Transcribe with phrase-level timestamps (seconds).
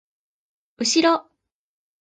[0.79, 1.29] うしろ！